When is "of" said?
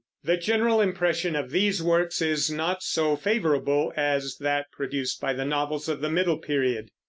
1.35-1.51, 5.87-6.01